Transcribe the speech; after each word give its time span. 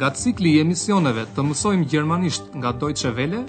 nga 0.00 0.08
cikli 0.16 0.54
i 0.56 0.60
emisioneve 0.64 1.26
të 1.36 1.42
mësojmë 1.44 1.84
gjermanisht 1.92 2.54
nga 2.56 2.70
Deutsche 2.72 3.10
Welle, 3.12 3.42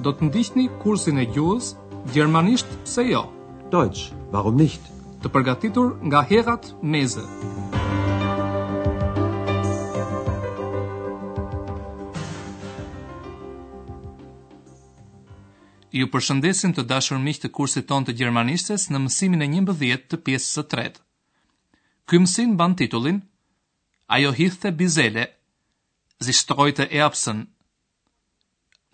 do 0.00 0.08
të 0.16 0.24
ndihni 0.30 0.64
kursin 0.80 1.20
e 1.20 1.26
gjuhës 1.28 1.74
Gjermanisht 2.14 2.64
pse 2.86 3.02
jo? 3.10 3.20
Deutsch, 3.68 4.06
warum 4.32 4.56
nicht? 4.56 4.80
Të 5.20 5.28
përgatitur 5.34 5.90
nga 6.08 6.22
Herat 6.30 6.70
Meze. 6.80 7.26
Ju 15.92 16.08
përshëndesim 16.12 16.72
të 16.72 16.86
dashur 16.88 17.20
miq 17.20 17.42
të 17.44 17.52
kursit 17.58 17.84
ton 17.90 18.08
të 18.08 18.16
gjermanishtes 18.20 18.88
në 18.88 19.04
mësimin 19.04 19.44
e 19.44 19.50
11 19.60 20.08
të 20.08 20.22
pjesës 20.24 20.52
së 20.56 20.64
tretë. 20.72 21.02
Ky 22.08 22.22
mësim 22.24 22.56
ban 22.60 22.72
titullin 22.80 23.20
Ajo 24.16 24.32
hithte 24.36 24.72
bizele, 24.72 25.34
sie 26.26 26.34
streute 26.36 26.84
Erbsen. 27.00 27.40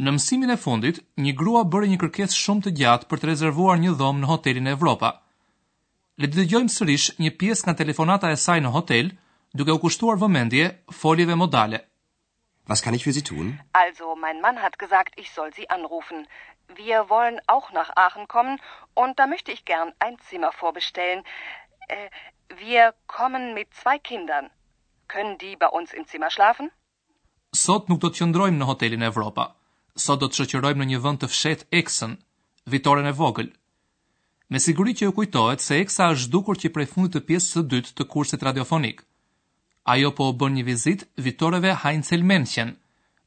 Në 0.05 0.13
mësimin 0.17 0.51
e 0.51 0.57
fundit, 0.61 0.99
një 1.25 1.33
grua 1.41 1.63
bëri 1.73 1.89
një 1.93 1.99
kërkesë 2.03 2.39
shumë 2.41 2.65
të 2.67 2.71
gjatë 2.81 3.09
për 3.13 3.21
të 3.23 3.29
rezervuar 3.31 3.79
një 3.85 3.93
dhomë 4.01 4.21
në 4.25 4.31
hotelin 4.33 4.69
Evropa. 4.75 5.11
Le 6.21 6.29
të 6.29 6.41
dëgjojmë 6.41 6.73
sërish 6.75 7.07
një 7.25 7.31
pjesë 7.43 7.69
nga 7.69 7.77
telefonata 7.81 8.31
e 8.35 8.41
saj 8.45 8.59
në 8.65 8.73
hotel, 8.77 9.09
duke 9.61 9.77
u 9.77 9.81
kushtuar 9.87 10.19
vëmendje 10.25 10.67
foljeve 11.01 11.39
modale. 11.45 11.81
Was 12.69 12.83
kann 12.85 12.95
ich 12.99 13.05
für 13.05 13.13
Sie 13.15 13.23
tun? 13.29 13.55
Also, 13.85 14.15
mein 14.27 14.41
Mann 14.41 14.61
hat 14.63 14.79
gesagt, 14.85 15.13
ich 15.25 15.31
soll 15.33 15.53
Sie 15.55 15.67
anrufen. 15.71 16.27
Wir 16.77 17.09
wollen 17.11 17.39
auch 17.47 17.71
nach 17.73 17.91
Aachen 18.05 18.27
kommen 18.27 18.59
und 18.95 19.19
da 19.19 19.27
möchte 19.27 19.53
ich 19.53 19.65
gern 19.65 19.93
ein 19.99 20.17
Zimmer 20.29 20.51
vorbestellen. 20.53 21.25
Äh, 21.89 22.09
wir 22.65 22.95
kommen 23.07 23.55
mit 23.55 23.73
zwei 23.83 23.99
Kindern. 23.99 24.51
Können 25.09 25.37
die 25.39 25.57
bei 25.57 25.69
uns 25.69 25.93
im 25.93 26.07
Zimmer 26.07 26.31
schlafen? 26.31 26.71
sot 27.55 27.89
nuk 27.89 28.01
do 28.03 28.11
të 28.11 28.19
qëndrojmë 28.21 28.59
në 28.61 28.67
hotelin 28.69 29.05
Evropa. 29.07 29.45
Sot 30.05 30.21
do 30.23 30.29
të 30.29 30.41
shoqërojmë 30.43 30.83
në 30.83 30.89
një 30.93 31.01
vend 31.05 31.21
të 31.23 31.29
fshet 31.31 31.63
Eksën, 31.81 32.17
Vitoren 32.73 33.07
e 33.07 33.13
vogël. 33.15 33.51
Me 34.51 34.59
siguri 34.61 34.95
që 34.99 35.07
ju 35.07 35.15
kujtohet 35.21 35.63
se 35.63 35.79
Eksa 35.83 36.09
është 36.15 36.31
dukur 36.35 36.59
që 36.59 36.73
prej 36.75 36.89
fundit 36.95 37.15
të 37.15 37.25
pjesës 37.29 37.55
së 37.57 37.63
dytë 37.73 37.95
të 37.97 38.07
kursit 38.15 38.43
radiofonik. 38.49 39.05
Ajo 39.95 40.11
po 40.17 40.33
bën 40.41 40.57
një 40.59 40.65
vizit 40.67 41.07
Vitoreve 41.27 41.77
Heinzel 41.85 42.25
Menchen 42.31 42.75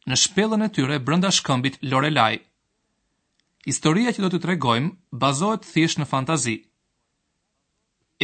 në 0.10 0.16
shpellën 0.24 0.64
e 0.68 0.72
tyre 0.76 1.00
brenda 1.08 1.32
shkëmbit 1.38 1.80
Lorelaj. 1.92 2.42
Historia 3.68 4.12
që 4.16 4.24
do 4.26 4.30
të 4.34 4.40
tregojmë 4.46 5.20
bazohet 5.24 5.66
thjesht 5.72 6.00
në 6.02 6.08
fantazi. 6.12 6.58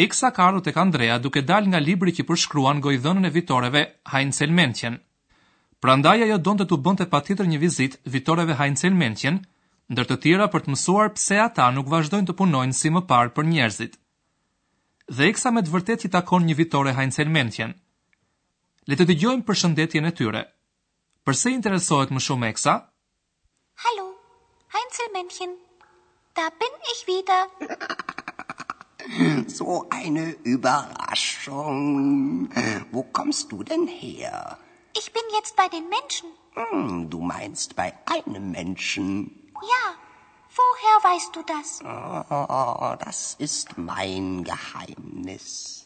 Eksa 0.04 0.32
ka 0.34 0.50
të 0.58 0.64
tek 0.68 0.78
Andrea 0.84 1.18
duke 1.20 1.42
dal 1.46 1.68
nga 1.70 1.80
libri 1.80 2.12
që 2.18 2.26
përshkruan 2.30 2.82
gojdhënën 2.82 3.28
e 3.30 3.34
Vitoreve 3.36 3.84
Heinzel 4.14 4.52
Prandaj 5.84 6.22
ajo 6.24 6.38
donte 6.40 6.64
të 6.64 6.78
bënte 6.84 7.04
patjetër 7.14 7.44
një 7.54 7.58
vizitë 7.62 7.98
Vitoreve 8.14 8.54
Heinzel 8.56 8.94
Menchen, 9.00 9.40
ndër 9.92 10.06
të 10.12 10.16
tjera 10.26 10.46
për 10.54 10.62
të 10.64 10.72
mësuar 10.76 11.08
pse 11.18 11.38
ata 11.46 11.66
nuk 11.76 11.90
vazhdojnë 11.92 12.28
të 12.30 12.34
punojnë 12.42 12.76
si 12.78 12.90
më 12.98 13.02
parë 13.10 13.34
për 13.36 13.44
njerëzit. 13.50 13.94
Dhe 15.18 15.24
eksa 15.34 15.50
me 15.52 15.62
të 15.66 15.72
vërtet 15.74 16.02
i 16.08 16.10
takon 16.16 16.44
një 16.48 16.56
Vitore 16.62 16.92
Heinzel 16.96 17.34
Menchen. 17.36 17.72
Le 18.88 18.94
të 18.96 19.04
dëgjojmë 19.12 19.44
për 19.50 19.56
shëndetjen 19.64 20.06
e 20.12 20.18
tyre. 20.24 20.42
Përse 21.28 21.48
interesohet 21.58 22.10
më 22.16 22.20
shumë 22.30 22.46
eksa? 22.54 22.74
Hallo, 23.84 24.08
Heinzel 24.78 25.10
Menchen. 25.20 25.52
Da 26.40 26.46
bin 26.64 26.76
ich 26.96 27.02
wieder. 27.12 27.44
so 29.60 29.84
eine 30.00 30.30
Überraschung. 30.56 32.48
Wo 32.96 33.04
kommst 33.04 33.52
du 33.52 33.64
denn 33.74 33.88
her? 34.04 34.58
Ich 35.06 35.12
bin 35.12 35.24
jetzt 35.36 35.58
bei 35.58 35.68
den 35.68 35.90
Menschen. 35.90 36.30
Hm, 36.54 37.10
du 37.10 37.20
meinst 37.20 37.76
bei 37.76 37.88
einem 38.06 38.52
Menschen. 38.52 39.08
Ja. 39.74 39.86
Woher 40.56 41.12
weißt 41.12 41.36
du 41.36 41.44
das? 41.44 41.82
Oh, 41.84 42.96
das 43.06 43.36
ist 43.38 43.78
mein 43.78 44.46
Geheimnis. 44.46 45.84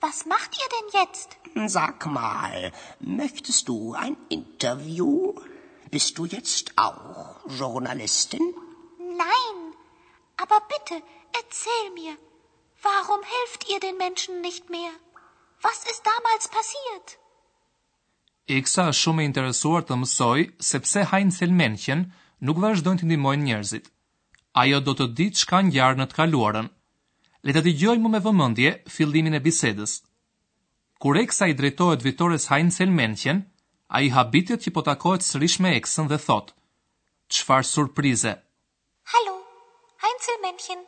Was 0.00 0.24
macht 0.24 0.52
ihr 0.62 0.68
denn 0.76 1.00
jetzt? 1.02 1.36
Hm, 1.52 1.68
sag 1.68 2.06
mal, 2.06 2.72
möchtest 3.00 3.68
du 3.68 3.92
ein 3.92 4.16
Interview? 4.30 5.34
Bist 5.90 6.16
du 6.16 6.24
jetzt 6.24 6.72
auch 6.76 7.36
Journalistin? 7.60 8.48
Nein, 8.98 9.56
aber 10.38 10.58
bitte, 10.72 11.02
erzähl 11.40 11.86
mir, 12.00 12.16
warum 12.80 13.20
helft 13.36 13.68
ihr 13.68 13.80
den 13.80 13.98
Menschen 13.98 14.40
nicht 14.40 14.70
mehr? 14.70 14.92
Was 15.60 15.84
ist 15.90 16.02
damals 16.14 16.48
passiert? 16.48 17.18
Eksa 18.48 18.82
është 18.92 19.00
shumë 19.00 19.22
e 19.24 19.24
interesuar 19.26 19.84
të 19.88 19.96
mësoj 19.96 20.40
sepse 20.70 21.00
hajnë 21.08 21.32
thelmenqen 21.36 22.02
nuk 22.48 22.58
vazhdojnë 22.60 23.00
të 23.02 23.06
ndimojnë 23.08 23.42
njerëzit. 23.46 23.86
Ajo 24.62 24.80
do 24.88 24.92
të 24.98 25.06
ditë 25.20 25.38
shka 25.42 25.60
njarë 25.68 25.96
në 26.02 26.06
të 26.10 26.14
kaluarën. 26.18 26.68
Le 27.48 27.52
të 27.56 27.60
digjoj 27.68 27.94
mu 28.02 28.08
me 28.14 28.20
vëmëndje 28.26 28.74
fillimin 28.96 29.34
e 29.34 29.40
bisedës. 29.46 29.94
Kur 31.00 31.16
Eksa 31.22 31.46
i 31.48 31.54
drejtojt 31.56 32.02
vitores 32.04 32.48
hajnë 32.52 32.70
thelmenqen, 32.76 33.40
a 33.96 34.00
i 34.04 34.08
habitit 34.18 34.60
që 34.66 34.70
po 34.76 34.84
takojt 34.90 35.24
sërish 35.30 35.56
me 35.64 35.72
Eksën 35.80 36.04
dhe 36.12 36.20
thotë, 36.26 36.52
qfar 37.32 37.64
surprize. 37.70 38.34
Hallo, 39.12 39.38
hajnë 40.04 40.20
thelmenqen, 40.26 40.84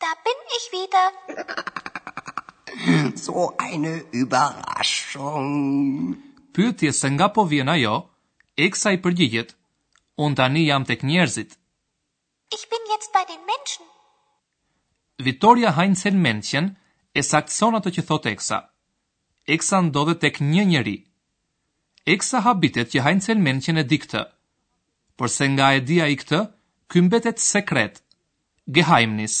da 0.00 0.14
bin 0.24 0.40
ich 0.58 0.70
wieder. 0.72 1.12
so 3.26 3.52
eine 3.68 3.94
Überraschung 4.22 6.29
pyetjes 6.52 6.96
se 7.00 7.08
nga 7.10 7.28
po 7.28 7.44
vjen 7.50 7.68
ajo, 7.68 7.96
Eksa 8.60 8.90
i 8.92 8.98
përgjigjet, 9.00 9.54
un 10.20 10.34
tani 10.36 10.66
jam 10.66 10.84
tek 10.84 11.00
njerëzit. 11.06 11.54
Ich 12.52 12.64
bin 12.70 12.82
jetzt 12.92 13.10
bei 13.14 13.24
den 13.30 13.42
Menschen. 13.48 13.84
Vitoria 15.26 15.70
Heinzel 15.78 16.16
Menchen 16.26 16.76
e 17.18 17.22
sakson 17.22 17.74
ato 17.78 17.90
që 17.94 18.02
thot 18.08 18.26
Eksa. 18.32 18.58
Eksa 19.54 19.80
ndodhe 19.80 20.16
tek 20.20 20.40
një 20.52 20.64
njeri. 20.72 20.96
Eksa 22.04 22.40
habitet 22.46 22.90
që 22.92 23.04
Heinzel 23.06 23.38
Menchen 23.46 23.78
e 23.78 23.84
di 23.84 23.98
Por 25.16 25.28
se 25.30 25.44
nga 25.48 25.68
e 25.78 25.80
di 25.80 25.96
i 26.12 26.16
këtë, 26.20 26.40
ky 26.90 26.98
mbetet 27.02 27.38
sekret. 27.38 27.94
Geheimnis. 28.74 29.34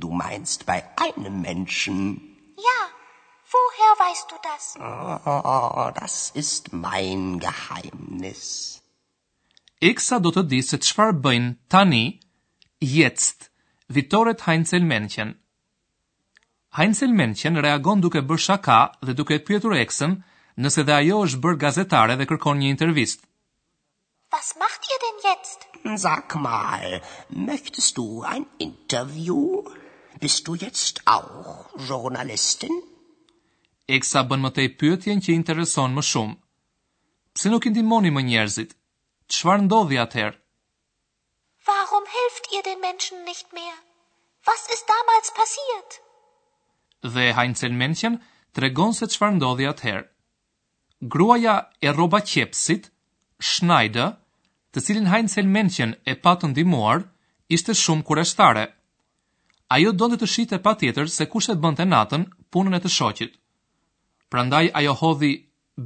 Du 0.00 0.08
meinst 0.12 0.64
bei 0.66 0.82
einem 1.06 1.40
Menschen. 1.42 2.29
Woher 3.56 3.92
weißt 4.08 4.26
du 4.32 4.36
das? 4.48 4.62
Oh, 4.78 5.18
oh, 5.34 5.68
oh, 5.82 5.90
das 6.00 6.14
ist 6.42 6.72
mein 6.72 7.22
Geheimnis. 7.44 8.42
Iksa 9.90 10.18
do 10.26 10.30
të 10.36 10.44
di 10.52 10.60
se 10.70 10.78
çfarë 10.88 11.16
bëjnë 11.24 11.50
tani, 11.74 12.02
jetzt, 12.92 13.48
Vitoret 13.96 14.44
Heinzel 14.46 14.84
Männchen. 14.92 15.32
Heinzel 16.80 17.16
Männchen 17.20 17.58
reagon 17.66 18.04
duke 18.04 18.22
bërë 18.30 18.44
shaka 18.46 18.78
dhe 19.06 19.16
duke 19.20 19.40
pyetur 19.48 19.74
Eksën 19.82 20.12
nëse 20.64 20.84
dhe 20.86 20.94
ajo 21.00 21.18
është 21.26 21.42
bërë 21.46 21.60
gazetare 21.64 22.18
dhe 22.20 22.28
kërkon 22.32 22.60
një 22.62 22.70
intervist. 22.74 23.26
Was 24.36 24.52
macht 24.62 24.86
ihr 24.92 25.00
denn 25.06 25.18
jetzt? 25.30 25.66
Sag 26.06 26.36
mal, 26.46 27.02
möchtest 27.50 27.98
du 27.98 28.06
ein 28.34 28.46
Interview? 28.68 29.42
Bist 30.22 30.46
du 30.46 30.54
jetzt 30.66 31.02
auch 31.06 31.72
Journalistin? 31.90 32.78
e 33.92 33.98
kësa 34.02 34.20
të 34.30 34.36
mëtej 34.42 34.66
pyëtjen 34.80 35.20
që 35.24 35.32
intereson 35.36 35.94
më 35.96 36.02
shumë. 36.10 36.36
Pse 37.34 37.46
nuk 37.52 37.64
i 37.66 37.70
ndihmoni 37.72 38.10
më 38.14 38.22
njerëzit? 38.28 38.76
Qëfar 39.30 39.58
ndodhi 39.66 39.98
atëherë? 40.04 40.36
Varum 41.66 42.06
helft 42.14 42.44
i 42.54 42.60
den 42.68 42.78
në 42.84 42.92
nicht 43.30 43.48
mehr? 43.56 43.76
Was 44.46 44.62
Vas 44.66 44.74
is 44.78 44.82
damals 44.92 45.30
passiert? 45.40 45.90
Dhe 47.14 47.24
hajnë 47.36 47.58
cel 47.60 47.74
menqën 47.82 48.14
të 48.52 48.58
regon 48.64 48.94
se 48.96 49.06
qëfar 49.12 49.32
ndodhi 49.36 49.66
atëherë. 49.72 50.06
Gruaja 51.12 51.54
e 51.86 51.88
roba 51.98 52.20
qepsit, 52.30 52.84
Schneider, 53.50 54.10
të 54.72 54.78
cilin 54.86 55.10
hajnë 55.12 55.32
cel 55.34 55.48
menqën 55.56 55.92
e 56.10 56.14
patë 56.24 56.50
ndimuar, 56.52 57.08
ishte 57.56 57.74
shumë 57.82 58.06
kureshtare. 58.08 58.64
Ajo 59.76 59.90
do 59.98 60.06
të 60.18 60.26
shite 60.34 60.56
pa 60.66 60.72
tjetër 60.80 61.06
se 61.16 61.26
kushe 61.32 61.52
e 61.58 61.74
të 61.78 61.84
natën 61.94 62.22
punën 62.52 62.74
e 62.78 62.82
të 62.84 62.90
shoqit 62.98 63.32
prandaj 64.30 64.70
ajo 64.74 64.94
hodhi 65.00 65.30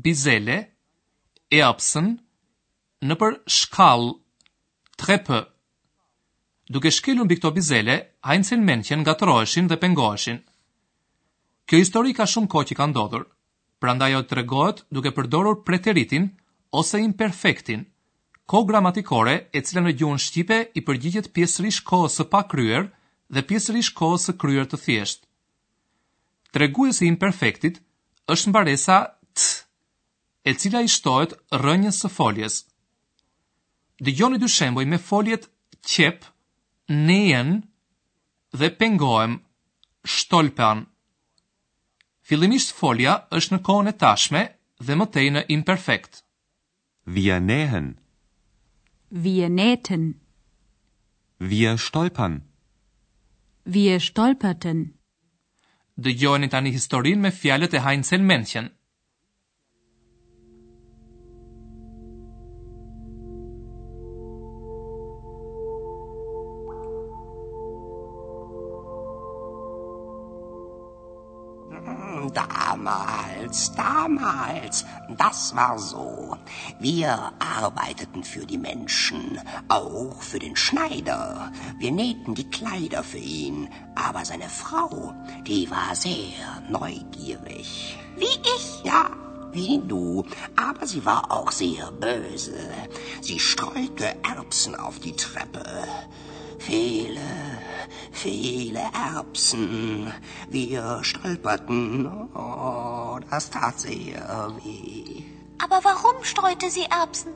bizele, 0.05 0.57
e 1.55 1.61
apsën, 1.65 2.09
në 3.05 3.15
për 3.21 3.39
shkall, 3.53 4.11
trepë. 5.01 5.41
Duke 6.75 6.91
shkelun 6.97 7.29
bi 7.29 7.37
këto 7.41 7.53
bizele, 7.57 7.97
hajnë 8.25 8.59
menë 8.65 8.85
që 8.89 8.97
nga 9.03 9.15
dhe 9.71 9.77
pengoheshin. 9.85 10.39
Kjo 11.69 11.77
histori 11.81 12.13
ka 12.15 12.27
shumë 12.29 12.49
ko 12.53 12.61
që 12.69 12.75
ka 12.77 12.87
ndodhur, 12.91 13.25
prandaj 13.81 14.13
ajo 14.13 14.23
të 14.29 14.35
regohet 14.41 14.79
duke 14.93 15.13
përdorur 15.17 15.63
preteritin 15.65 16.29
ose 16.73 16.99
imperfektin, 17.01 17.85
ko 18.47 18.65
gramatikore 18.69 19.37
e 19.57 19.61
cilë 19.65 19.81
në 19.87 19.93
gjuhën 19.99 20.21
Shqipe 20.25 20.59
i 20.77 20.81
përgjigjet 20.85 21.31
pjesërish 21.35 21.81
kohës 21.89 22.19
së 22.21 22.25
pa 22.33 22.43
kryer 22.53 22.91
dhe 23.33 23.45
pjesërish 23.49 23.93
kohës 23.99 24.27
së 24.29 24.33
kryer 24.43 24.69
të 24.69 24.81
thjesht. 24.85 25.21
Treguesi 26.53 27.05
i 27.05 27.09
imperfektit 27.13 27.84
është 28.33 28.51
mbaresa 28.51 28.99
t, 29.35 29.41
e 30.49 30.55
cila 30.61 30.81
i 30.85 30.89
shtohet 30.95 31.33
rënjës 31.65 31.99
së 32.05 32.09
foljes. 32.17 32.55
Dëgjoni 34.05 34.39
dy 34.41 34.49
shembuj 34.57 34.85
me 34.93 34.99
foljet 35.11 35.45
qep, 35.93 36.19
nejen 37.09 37.51
dhe 38.59 38.69
pengoem, 38.81 39.33
shtolpan. 40.17 40.79
Fillimisht 42.27 42.71
folja 42.79 43.13
është 43.37 43.55
në 43.55 43.61
kohën 43.67 43.91
e 43.93 43.99
tashme 44.05 44.43
dhe 44.87 44.95
më 45.01 45.07
tej 45.15 45.27
në 45.37 45.43
imperfekt. 45.57 46.15
Wir 47.17 47.39
nähen. 47.51 47.87
Wir 49.25 49.49
nähten. 49.61 50.05
Wir 51.51 51.73
stolpern. 51.87 52.35
Wir 53.75 54.01
stolperten. 54.09 54.79
Dëgjojeni 56.05 56.49
tani 56.55 56.73
historinë 56.77 57.25
me 57.27 57.33
fjalët 57.37 57.79
e 57.81 57.85
Heinzel 57.87 58.27
Menchen. 58.33 58.69
Damals, 72.35 73.71
damals, 73.79 74.85
das 75.09 75.55
war 75.55 75.79
so. 75.79 76.37
Wir 76.81 77.31
arbeiteten 77.39 78.25
für 78.25 78.45
die 78.45 78.59
Menschen, 78.59 79.39
auch 79.69 80.21
für 80.21 80.41
den 80.41 80.57
Schneider. 80.57 81.53
Wir 81.79 81.93
nähten 81.93 82.35
die 82.35 82.51
Kleider 82.51 83.05
für 83.05 83.19
ihn, 83.23 83.71
aber 83.95 84.25
seine 84.25 84.49
Frau, 84.49 85.15
die 85.47 85.71
war 85.71 85.95
sehr 85.95 86.51
neugierig. 86.69 87.97
Wie 88.17 88.25
ich? 88.57 88.83
Ja, 88.83 89.11
wie 89.53 89.79
du, 89.85 90.25
aber 90.57 90.89
sie 90.89 91.05
war 91.05 91.31
auch 91.31 91.53
sehr 91.53 91.93
böse. 91.93 92.59
Sie 93.23 93.39
streute 93.39 94.11
Erbsen 94.29 94.75
auf 94.75 94.99
die 94.99 95.15
Treppe. 95.15 95.63
Viele, 96.67 97.21
viele 98.11 98.81
Erbsen. 98.95 100.11
Wir 100.49 101.01
stolperten. 101.03 102.07
Oh, 102.35 103.19
das 103.31 103.51
tat 103.51 103.79
sehr 103.81 104.51
weh. 104.65 105.23
Aber 105.59 105.81
warum 105.85 106.25
streute 106.25 106.71
sie 106.71 106.85
Erbsen? 107.01 107.35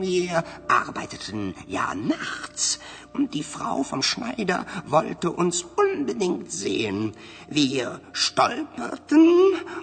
Wir 0.00 0.42
arbeiteten 0.68 1.54
ja 1.66 1.94
nachts 1.94 2.78
und 3.12 3.34
die 3.34 3.42
Frau 3.42 3.82
vom 3.82 4.02
Schneider 4.02 4.64
wollte 4.86 5.30
uns 5.32 5.62
unbedingt 5.84 6.50
sehen. 6.50 7.12
Wir 7.50 8.00
stolperten 8.14 9.28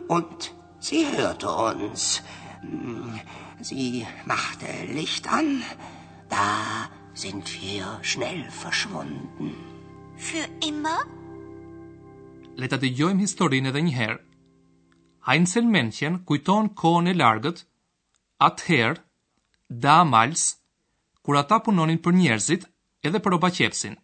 und 0.07 0.51
sie 0.79 1.05
hörte 1.15 1.51
uns. 1.51 2.23
Hm, 2.61 3.19
sie 3.61 4.07
machte 4.25 4.65
Licht 4.87 5.31
an. 5.31 5.61
Da 6.27 6.89
sind 7.13 7.45
wir 7.61 7.99
schnell 8.01 8.43
verschwunden. 8.51 9.49
Für 10.27 10.45
immer? 10.69 10.99
Le 12.61 12.69
të 12.71 12.77
dëgjojmë 12.83 13.23
historinë 13.25 13.71
edhe 13.71 13.81
një 13.85 13.95
herë. 13.97 14.19
Heinzel 15.29 15.69
Männchen 15.75 16.17
kujton 16.31 16.69
kohën 16.81 17.09
e 17.11 17.15
largët, 17.19 17.61
atëherë, 18.47 19.01
damals, 19.87 20.43
kur 21.23 21.37
ata 21.41 21.61
punonin 21.67 22.01
për 22.05 22.17
njerëzit 22.19 22.65
edhe 23.09 23.21
për 23.27 23.37
obaqepsin. 23.39 23.95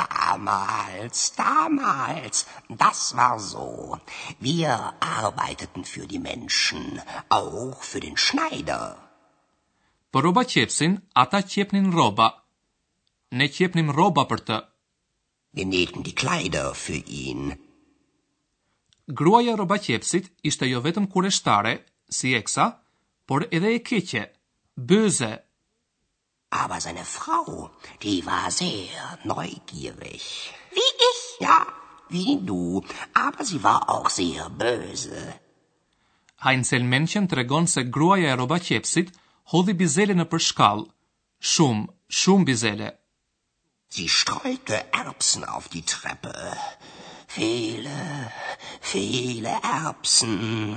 Damals, 0.00 1.24
damals, 1.38 2.44
das 2.84 3.00
war 3.18 3.38
so. 3.50 3.68
Wir 4.46 4.76
arbeiteten 5.14 5.84
für 5.84 6.06
die 6.12 6.22
Menschen, 6.30 7.00
auch 7.28 7.82
für 7.82 8.00
den 8.00 8.16
Schneider. 8.16 8.84
Për 10.12 10.22
roba 10.26 10.42
qepsin, 10.52 10.94
ata 11.22 11.38
qepnin 11.54 11.86
roba. 11.92 12.24
Ne 13.40 13.46
qepnim 13.58 13.90
roba 13.98 14.24
për 14.32 14.40
të. 14.48 14.58
Wir 15.56 15.68
nähten 15.68 16.02
die 16.08 16.12
Kleider 16.22 16.74
für 16.80 16.98
ihn. 17.20 17.54
Gruaja 19.20 19.54
roba 19.60 19.78
qepsit 19.86 20.28
ishte 20.50 20.68
jo 20.68 20.82
vetëm 20.88 21.06
kureshtare, 21.14 21.72
si 22.18 22.34
eksa, 22.40 22.66
por 23.26 23.46
edhe 23.58 23.72
e 23.72 23.80
keqe, 23.88 24.24
bëze. 24.90 25.32
Aber 26.60 26.80
seine 26.86 27.04
Frau, 27.14 27.70
die 28.04 28.18
war 28.28 28.50
sehr 28.58 29.08
neugierig. 29.32 30.28
Wie 30.76 30.90
ich? 31.08 31.22
Ja, 31.46 31.58
wie 32.14 32.36
du, 32.50 32.60
aber 33.24 33.44
sie 33.52 33.62
war 33.62 33.88
auch 33.94 34.10
sehr 34.20 34.48
böse. 34.50 35.24
Heinzel 36.44 36.84
të 36.84 37.26
tregon 37.34 37.66
se 37.76 37.84
gruaja 37.98 38.32
e 38.32 38.36
roba 38.44 38.60
qepsit– 38.70 39.08
hodhi 39.50 39.74
bizele 39.82 40.14
në 40.16 40.24
përshkall. 40.32 40.82
Shumë, 41.52 41.86
shumë 42.22 42.46
bizele. 42.48 42.90
Sie 43.94 44.08
streute 44.08 44.78
Erbsen 44.98 45.44
auf 45.44 45.68
die 45.72 45.82
Treppe. 45.92 46.34
Viele, 47.36 47.98
viele 48.92 49.56
Erbsen. 49.70 50.76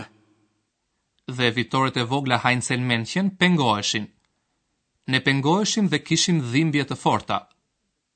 Dhe 1.38 1.52
vitorët 1.58 1.98
e 1.98 2.04
vogla 2.14 2.40
Heinzel 2.44 2.82
Menchen 2.92 3.30
pengoheshin. 3.44 4.08
Ne 5.14 5.20
pengoheshim 5.28 5.88
dhe 5.92 6.00
kishim 6.08 6.42
dhimbje 6.52 6.84
të 6.92 6.98
forta. 7.04 7.40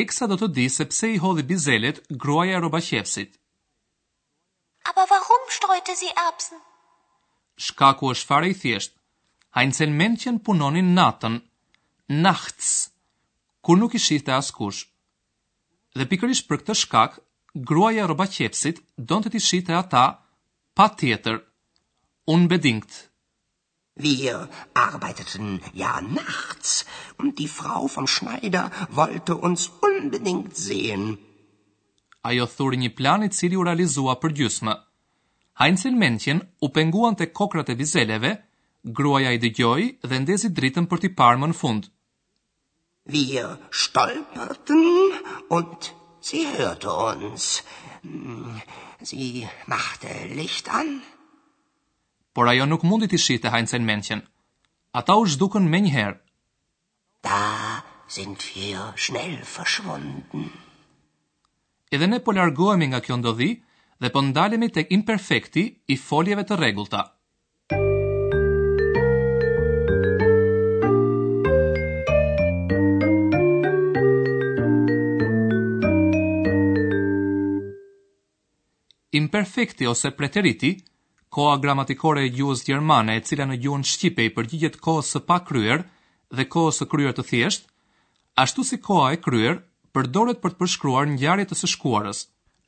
Eksa 0.03 0.27
do 0.27 0.37
të 0.43 0.49
di 0.57 0.67
se 0.77 0.87
pse 0.91 1.11
i 1.15 1.21
hodhi 1.25 1.47
bizelet 1.53 2.03
gruaja 2.25 2.61
qepsit. 2.91 3.39
Aber 4.91 5.05
warum 5.15 5.43
streute 5.57 5.93
sie 6.01 6.13
Erbsen? 6.27 6.59
Shkaku 7.67 8.11
është 8.15 8.29
fare 8.31 8.49
i 8.53 8.57
thjeshtë. 8.63 8.97
Heinzen 9.59 9.93
Männchen 10.01 10.39
punonin 10.49 10.89
natën, 10.99 11.35
nachts, 12.27 12.69
kur 13.67 13.77
nuk 13.81 13.97
i 13.97 14.01
shihte 14.07 14.33
askush. 14.37 14.79
Dhe 15.99 16.07
pikërisht 16.13 16.47
për 16.49 16.63
këtë 16.63 16.77
shkak, 16.83 17.19
gruaja 17.71 18.07
rrobaqepsit 18.07 18.81
qepsit 18.81 19.09
donte 19.11 19.33
t'i 19.35 19.43
shihte 19.49 19.77
ata 19.79 20.05
pa 20.81 20.87
tjetër, 21.03 21.39
unbedingt. 22.37 22.93
Wir 24.05 24.39
arbeiteten 24.89 25.61
ja 25.83 25.93
nachts 26.19 26.71
und 27.19 27.37
die 27.43 27.53
Frau 27.59 27.87
vom 27.97 28.09
Schneider 28.17 28.67
wollte 29.01 29.37
uns 29.51 29.69
unbedingt 29.91 30.57
sehen 30.57 31.05
ajo 32.29 32.45
thurë 32.57 32.79
një 32.83 32.91
plan 32.99 33.25
i 33.27 33.31
cili 33.37 33.57
u 33.59 33.65
realizua 33.67 34.15
për 34.25 34.35
gjysmë. 34.41 34.75
Heinz 35.61 35.83
Menchen 36.03 36.41
u 36.65 36.69
penguan 36.77 37.17
të 37.19 37.27
kokrat 37.39 37.73
e 37.73 37.77
vizeleve, 37.81 38.31
gruaja 38.99 39.33
i 39.37 39.41
dëgjoi 39.43 39.89
dhe 40.11 40.21
ndezi 40.23 40.51
dritën 40.59 40.87
për 40.93 41.03
t'i 41.03 41.11
parë 41.21 41.41
më 41.43 41.49
në 41.53 41.59
fund. 41.63 41.89
Wir 43.15 43.47
stolperten 43.83 44.89
und 45.59 45.91
sie 46.29 46.47
hörte 46.57 46.95
uns. 47.11 47.49
Sie 49.11 49.49
machte 49.73 50.11
Licht 50.39 50.69
an. 50.81 50.93
Por 52.35 52.49
ajo 52.53 52.67
nuk 52.71 52.85
mundi 52.87 53.09
t'i 53.11 53.19
shihte 53.27 53.51
Heinz 53.53 53.75
Menchen. 53.91 54.23
Ata 55.01 55.17
u 55.23 55.27
zhdukën 55.33 55.67
me 55.73 55.81
njëherë. 55.85 56.19
Da 57.27 57.43
sind 58.09 58.39
wir 58.55 58.93
schnell 58.97 59.37
verschwunden 59.57 60.51
edhe 61.95 62.07
ne 62.09 62.19
po 62.25 62.33
largohemi 62.33 62.87
nga 62.91 63.01
kjo 63.05 63.17
ndodhi 63.21 63.51
dhe 64.03 64.09
po 64.15 64.21
ndalemi 64.25 64.69
tek 64.77 64.91
imperfekti 64.97 65.63
i 65.89 65.97
foljeve 66.09 66.45
të 66.49 66.57
rregullta. 66.61 67.03
Imperfekti 79.19 79.87
ose 79.87 80.11
preteriti, 80.17 80.69
koha 81.33 81.59
gramatikore 81.61 82.23
e 82.25 82.31
gjuhës 82.33 82.63
gjermane 82.67 83.19
e 83.19 83.23
cila 83.29 83.45
në 83.51 83.59
gjuhën 83.65 83.85
shqipe 83.93 84.25
i 84.25 84.31
përgjigjet 84.37 84.79
kohës 84.87 85.11
së 85.15 85.21
pa 85.29 85.37
kryer 85.51 85.85
dhe 86.39 86.47
kohës 86.55 86.81
së 86.81 86.89
kryer 86.95 87.13
të 87.19 87.27
thjesht, 87.31 87.69
ashtu 88.45 88.65
si 88.71 88.81
koha 88.89 89.11
e 89.17 89.21
kryer 89.25 89.61
përdoret 89.97 90.39
për 90.43 90.55
të 90.55 90.61
përshkruar 90.63 91.09
ngjarje 91.15 91.47
të 91.51 91.57
së 91.63 91.69
shkuarës. 91.75 92.23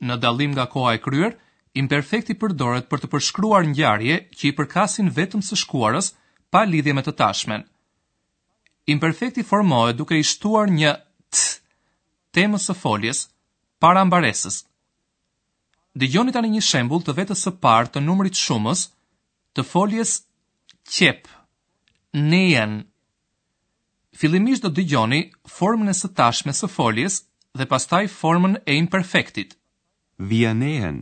Në 0.07 0.17
dallim 0.25 0.53
nga 0.55 0.65
koha 0.75 0.91
e 0.97 1.01
kryer, 1.05 1.35
imperfekti 1.81 2.35
përdoret 2.41 2.89
për 2.91 3.01
të 3.03 3.09
përshkruar 3.13 3.65
ngjarje 3.71 4.17
që 4.37 4.47
i 4.49 4.53
përkasin 4.59 5.09
vetëm 5.17 5.43
së 5.47 5.57
shkuarës 5.63 6.11
pa 6.53 6.63
lidhje 6.69 6.93
me 6.97 7.05
të 7.05 7.15
tashmen. 7.21 7.65
Imperfekti 8.95 9.43
formohet 9.51 9.97
duke 10.01 10.17
i 10.19 10.23
shtuar 10.31 10.69
një 10.73 10.91
t 11.33 11.45
temës 12.37 12.69
së 12.69 12.75
foljes 12.83 13.23
para 13.83 14.03
mbaresës. 14.05 14.59
Dëgjoni 15.95 16.33
tani 16.35 16.51
një 16.53 16.61
shembull 16.69 17.01
të 17.05 17.15
vetës 17.19 17.45
së 17.47 17.55
parë 17.65 17.93
të 17.95 18.03
numrit 18.05 18.37
shumës 18.37 18.85
të 19.57 19.65
foljes 19.71 20.13
qep 20.97 21.29
nejen 22.29 22.83
Filimisht 24.15 24.63
do 24.63 24.69
të 24.71 24.77
dëgjoni 24.79 25.17
formën 25.57 25.91
e 25.91 25.95
së 26.01 26.09
tashme 26.17 26.53
së 26.55 26.69
foljes 26.73 27.15
dhe 27.59 27.65
pastaj 27.71 28.03
formën 28.19 28.53
e 28.71 28.75
imperfektit. 28.81 29.49
Wir 30.29 30.53
nähen. 30.63 31.01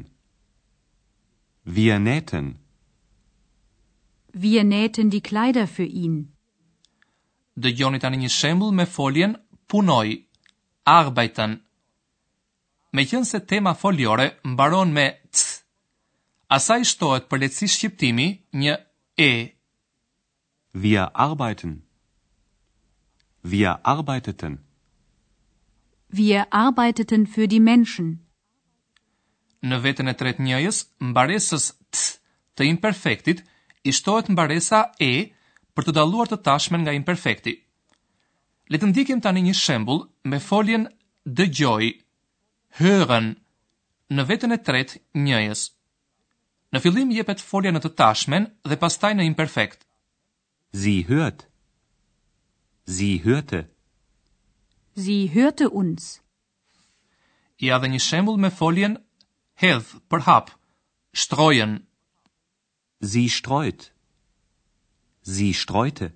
Wir 1.75 1.98
nähten. 2.08 2.48
Wir 4.46 4.63
nähten 4.63 5.10
die 5.13 5.22
Kleider 5.29 5.67
für 5.75 5.86
ihn. 6.03 6.15
Dëgjoni 7.62 8.00
tani 8.01 8.17
një 8.24 8.32
shembull 8.39 8.74
me 8.79 8.86
foljen 8.96 9.36
punoj, 9.70 10.10
arbeiten. 10.98 11.53
se 13.29 13.39
tema 13.51 13.74
foljore 13.74 14.27
mbaron 14.43 14.89
me 14.98 15.08
c. 15.39 15.62
Asaj 16.58 16.82
shtohet 16.91 17.29
për 17.29 17.38
lehtësi 17.41 17.67
shqiptimi 17.75 18.27
një 18.62 18.74
e. 19.17 19.32
Wir 20.84 21.05
arbeiten. 21.27 21.74
Wir 23.46 23.80
arbeiteten. 23.86 24.60
Wir 26.10 26.48
arbeiteten 26.54 27.28
für 27.28 27.48
die 27.52 27.60
Menschen. 27.60 28.08
Në 29.68 29.80
vetën 29.84 30.08
e 30.08 30.14
tretë 30.22 30.46
njëjës, 30.46 30.80
mbaresës 31.10 31.66
t 31.92 32.14
të 32.56 32.68
imperfektit 32.70 33.42
i 33.84 33.92
shtohet 33.98 34.32
mbaresa 34.32 34.80
e 35.04 35.12
për 35.76 35.90
të 35.90 35.96
dalluar 36.00 36.32
të 36.32 36.40
tashmen 36.48 36.84
nga 36.86 36.96
imperfekti. 36.96 37.58
Le 38.72 38.80
të 38.80 38.92
ndikim 38.94 39.22
tani 39.28 39.44
një 39.50 39.56
shembul 39.60 40.04
me 40.32 40.40
foljen 40.40 40.88
dë 41.28 41.50
gjoj, 41.60 41.92
hërën, 42.80 43.28
në 44.16 44.30
vetën 44.32 44.56
e 44.56 44.62
tret 44.70 44.96
njëjës. 45.26 45.66
Në 46.74 46.84
fillim 46.86 47.12
jepet 47.20 47.44
folja 47.52 47.76
në 47.76 47.84
të 47.84 47.94
tashmen 48.00 48.48
dhe 48.70 48.80
pastaj 48.84 49.14
në 49.20 49.28
imperfekt. 49.34 49.84
Si 50.80 51.02
hört. 51.12 51.50
Sie 52.86 53.24
hörte. 53.24 53.66
Sie 54.96 55.28
hörte 55.34 55.70
uns. 55.70 56.22
Ja, 57.58 57.80
dhe 57.80 57.88
një 57.88 58.00
shembull 58.04 58.38
me 58.44 58.50
foljen 58.52 58.98
hedh 59.56 59.94
për 60.10 60.22
hap. 60.28 60.52
shtrojen. 61.13 61.86
Sie 63.02 63.30
streut. 63.30 63.92
Sie 65.22 65.54
streute. 65.54 66.12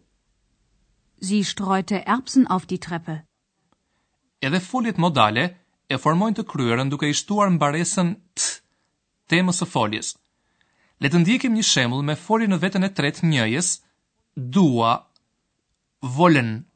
Sie 1.21 1.43
streute 1.43 2.03
Erbsen 2.05 2.47
auf 2.47 2.65
die 2.65 2.79
Treppe. 2.79 3.21
Edhe 4.41 4.59
foljet 4.59 4.97
modale 4.97 5.43
e 5.89 5.97
formojnë 5.97 6.35
të 6.37 6.43
kryerën 6.51 6.89
duke 6.91 7.09
i 7.09 7.13
shtuar 7.15 7.49
mbaresën 7.49 8.11
t, 8.35 8.41
temës 9.31 9.61
së 9.61 9.65
foljes. 9.71 10.11
Le 10.99 11.09
të 11.09 11.21
ndjekim 11.23 11.53
një 11.55 11.63
shembull 11.63 12.03
me 12.03 12.15
foljen 12.15 12.51
në 12.51 12.59
veten 12.65 12.83
e 12.83 12.89
tretë 12.91 13.25
njëjes, 13.31 13.71
dua. 14.35 14.51
Dua 14.59 14.95
volen. 16.01 16.67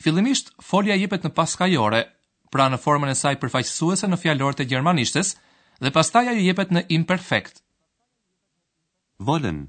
Fillimisht, 0.00 0.52
folja 0.62 0.94
jepet 0.94 1.24
në 1.24 1.30
paskajore, 1.34 2.02
pra 2.52 2.68
në 2.70 2.78
formën 2.78 3.10
e 3.10 3.14
saj 3.18 3.36
përfaqësuese 3.42 4.06
në 4.10 4.16
fjalorët 4.22 4.60
e 4.60 4.64
gjermanishtes, 4.70 5.34
dhe 5.82 5.90
pastaj 5.90 6.28
ajo 6.30 6.40
jepet 6.44 6.70
në 6.72 6.84
imperfekt. 6.94 7.62
Volen. 9.18 9.68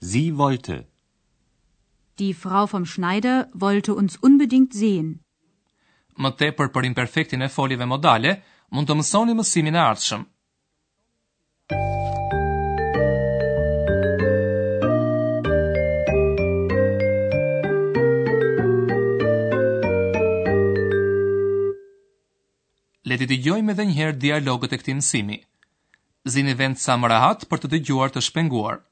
Si 0.00 0.30
volte. 0.30 0.86
Die 2.18 2.32
Frau 2.34 2.66
vom 2.68 2.86
Schneider 2.86 3.46
wollte 3.54 3.92
uns 3.94 4.16
unbedingt 4.24 4.72
sehen. 4.74 5.18
Më 6.16 6.30
tepër 6.40 6.70
për 6.72 6.86
imperfektin 6.88 7.42
e 7.44 7.48
foljeve 7.52 7.84
modale, 7.88 8.38
mund 8.72 8.88
të 8.88 8.96
mësoni 8.96 9.34
mësimin 9.36 9.76
e 9.76 9.80
ardhshëm. 9.84 10.22
le 23.16 23.20
të 23.24 23.28
dëgjojmë 23.32 23.72
edhe 23.74 23.84
një 23.90 23.94
herë 23.98 24.16
dialogët 24.24 24.74
e 24.76 24.80
këtij 24.82 24.96
mësimi. 24.98 25.38
Zini 26.34 26.54
vend 26.60 26.82
sa 26.82 26.98
më 27.00 27.12
rahat 27.14 27.48
për 27.50 27.62
të 27.62 27.72
dëgjuar 27.76 28.12
të 28.14 28.22
shpenguar. 28.28 28.82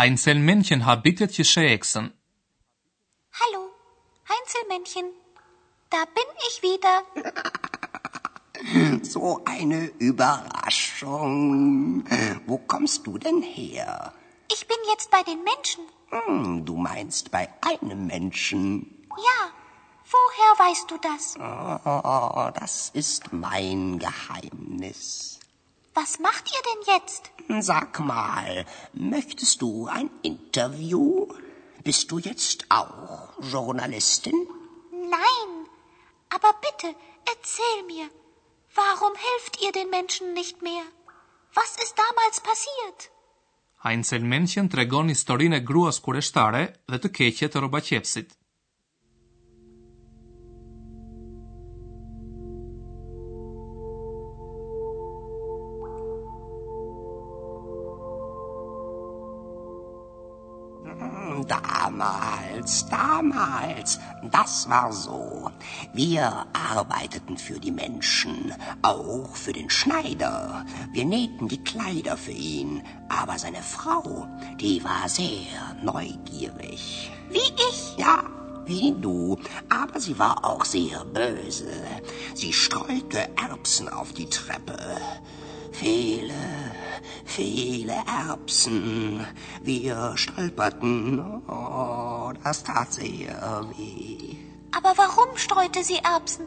Heinzelmännchen 0.00 0.80
habitet 0.86 1.30
geschäksen. 1.36 2.04
Hallo, 3.40 3.62
Heinzelmännchen, 4.32 5.06
da 5.94 6.00
bin 6.16 6.28
ich 6.48 6.54
wieder. 6.68 6.94
So 9.14 9.26
eine 9.46 9.82
Überraschung. 9.98 11.36
Wo 12.46 12.56
kommst 12.72 13.00
du 13.06 13.12
denn 13.18 13.42
her? 13.42 14.12
Ich 14.54 14.62
bin 14.70 14.80
jetzt 14.92 15.08
bei 15.10 15.22
den 15.22 15.42
Menschen. 15.50 15.82
Hm, 16.12 16.64
du 16.66 16.74
meinst 16.76 17.30
bei 17.30 17.48
einem 17.62 18.06
Menschen. 18.06 18.86
Ja, 19.28 19.38
woher 20.16 20.52
weißt 20.70 20.90
du 20.90 20.96
das? 21.08 21.22
Oh, 21.40 22.50
das 22.60 22.74
ist 23.00 23.22
mein 23.32 23.80
Geheimnis. 23.98 25.39
Was 25.96 26.18
macht 26.20 26.44
ihr 26.54 26.62
denn 26.68 26.82
jetzt? 26.94 27.22
Sag 27.66 27.98
mal, 28.00 28.64
möchtest 28.92 29.60
du 29.62 29.86
ein 29.86 30.10
Interview? 30.22 31.26
Bist 31.82 32.10
du 32.12 32.18
jetzt 32.18 32.66
auch 32.68 33.32
Journalistin? 33.52 34.40
Nein, 34.92 35.50
aber 36.36 36.52
bitte 36.66 36.88
erzähl 37.34 37.80
mir, 37.94 38.06
warum 38.74 39.14
helft 39.30 39.54
ihr 39.64 39.72
den 39.72 39.90
Menschen 39.90 40.32
nicht 40.32 40.62
mehr? 40.62 40.84
Was 41.54 41.70
ist 41.82 41.94
damals 42.06 42.38
passiert? 42.50 43.10
Einzelmännchen 43.92 44.68
tregon 44.70 45.08
historinë 45.08 45.56
e 45.56 45.64
gruas 45.72 45.98
kureshtare 46.04 46.62
dhe 46.90 46.98
të 47.00 47.10
keqe 47.18 47.48
të 47.48 47.64
rrobaqepsit. 47.64 48.36
Hm, 60.84 61.44
damals, 61.46 62.86
damals, 62.88 63.98
das 64.30 64.68
war 64.68 64.92
so. 64.92 65.50
Wir 65.92 66.46
arbeiteten 66.52 67.36
für 67.36 67.58
die 67.60 67.70
Menschen, 67.70 68.54
auch 68.82 69.36
für 69.36 69.52
den 69.52 69.68
Schneider. 69.68 70.64
Wir 70.92 71.04
nähten 71.04 71.48
die 71.48 71.62
Kleider 71.62 72.16
für 72.16 72.32
ihn, 72.32 72.82
aber 73.08 73.38
seine 73.38 73.62
Frau, 73.62 74.26
die 74.60 74.82
war 74.82 75.08
sehr 75.08 75.60
neugierig. 75.82 77.10
Wie 77.30 77.38
ich? 77.68 77.94
Ja, 77.98 78.22
wie 78.64 78.92
du, 78.98 79.38
aber 79.68 80.00
sie 80.00 80.18
war 80.18 80.44
auch 80.44 80.64
sehr 80.64 81.04
böse. 81.04 81.72
Sie 82.34 82.52
streute 82.52 83.28
Erbsen 83.36 83.88
auf 83.88 84.12
die 84.14 84.30
Treppe. 84.30 84.80
Viele, 85.72 86.34
viele 87.24 87.94
Erbsen. 88.06 89.26
Wir 89.62 90.12
stolperten. 90.16 91.20
Oh, 91.48 92.32
das 92.44 92.62
tat 92.64 92.92
sehr 92.92 93.64
weh. 93.76 94.36
Aber 94.76 94.92
warum 94.96 95.36
streute 95.36 95.82
sie 95.84 95.98
Erbsen? 95.98 96.46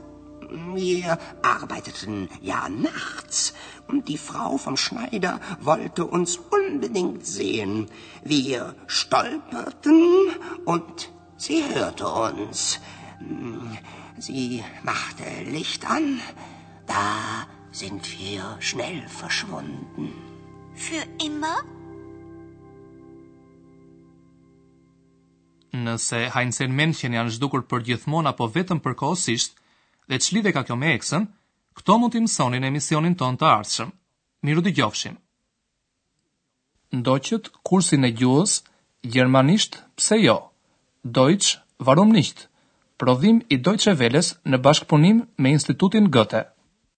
Wir 0.75 1.17
arbeiteten 1.41 2.29
ja 2.41 2.69
nachts 2.69 3.53
und 3.87 4.07
die 4.07 4.19
Frau 4.19 4.57
vom 4.57 4.77
Schneider 4.77 5.39
wollte 5.61 6.05
uns 6.05 6.37
unbedingt 6.37 7.25
sehen. 7.25 7.89
Wir 8.23 8.75
stolperten 8.85 10.27
und 10.65 11.11
sie 11.37 11.63
hörte 11.73 12.07
uns. 12.07 12.79
Hm, 13.19 13.77
sie 14.19 14.63
machte 14.83 15.23
Licht 15.45 15.89
an. 15.89 16.19
Da 16.85 17.47
sind 17.81 18.01
wir 18.19 18.43
schnell 18.69 18.99
verschwunden. 19.19 20.05
Für 20.83 21.03
immer? 21.27 21.57
Nëse 25.85 26.21
hajnësen 26.35 26.73
menqen 26.77 27.17
janë 27.17 27.33
zhdukur 27.35 27.63
për 27.71 27.85
gjithmon 27.87 28.29
apo 28.29 28.45
vetëm 28.55 28.79
për 28.85 28.93
dhe 30.11 30.17
që 30.19 30.29
lidhe 30.35 30.51
ka 30.53 30.61
kjo 30.67 30.75
me 30.75 30.89
eksën, 30.97 31.23
këto 31.77 31.93
mund 31.97 32.13
të 32.13 32.17
imësonin 32.19 32.63
e 32.67 32.71
misionin 32.75 33.13
ton 33.15 33.37
të 33.39 33.45
ardshëm. 33.57 33.89
Miru 34.45 34.61
dhe 34.65 34.73
gjofshim. 34.77 35.13
Ndoqët, 36.97 37.43
kursin 37.63 38.03
e 38.03 38.11
gjuhës, 38.19 38.57
Gjermanisht, 39.13 39.79
pse 39.99 40.17
jo? 40.19 40.37
Deutsch, 41.03 41.57
varum 41.79 42.11
nisht. 42.15 42.47
Prodhim 42.97 43.41
i 43.51 43.57
Deutsche 43.57 43.93
Welles 43.99 44.33
në 44.47 44.57
bashkëpunim 44.65 45.25
me 45.37 45.49
Institutin 45.57 46.11
Goethe. 46.15 46.52